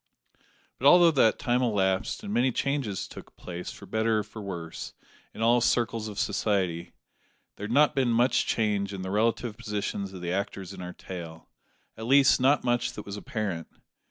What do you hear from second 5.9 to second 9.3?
of society, there had not been much change in the